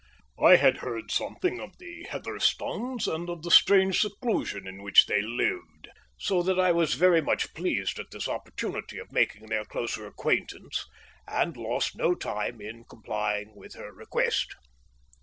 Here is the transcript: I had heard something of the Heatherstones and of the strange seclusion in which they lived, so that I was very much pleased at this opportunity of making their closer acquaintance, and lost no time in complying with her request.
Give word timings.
I 0.43 0.55
had 0.55 0.77
heard 0.77 1.11
something 1.11 1.59
of 1.59 1.77
the 1.77 2.07
Heatherstones 2.09 3.07
and 3.07 3.29
of 3.29 3.43
the 3.43 3.51
strange 3.51 3.99
seclusion 4.01 4.65
in 4.67 4.81
which 4.81 5.05
they 5.05 5.21
lived, 5.21 5.89
so 6.17 6.41
that 6.41 6.59
I 6.59 6.71
was 6.71 6.95
very 6.95 7.21
much 7.21 7.53
pleased 7.53 7.99
at 7.99 8.09
this 8.09 8.27
opportunity 8.27 8.97
of 8.97 9.11
making 9.11 9.45
their 9.45 9.63
closer 9.63 10.07
acquaintance, 10.07 10.87
and 11.27 11.55
lost 11.55 11.95
no 11.95 12.15
time 12.15 12.59
in 12.59 12.83
complying 12.85 13.53
with 13.55 13.75
her 13.75 13.93
request. 13.93 14.55